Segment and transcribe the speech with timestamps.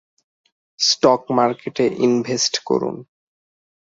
[0.79, 2.95] Stock মার্কেটে invest করুন।